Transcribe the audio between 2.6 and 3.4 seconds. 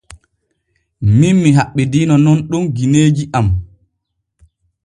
gineeji